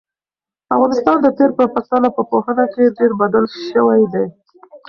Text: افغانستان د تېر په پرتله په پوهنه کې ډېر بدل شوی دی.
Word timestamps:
افغانستان 0.75 1.17
د 1.21 1.27
تېر 1.37 1.51
په 1.57 1.63
پرتله 1.73 2.09
په 2.17 2.21
پوهنه 2.31 2.65
کې 2.73 2.93
ډېر 2.97 3.11
بدل 3.21 3.45
شوی 3.69 4.03
دی. 4.13 4.25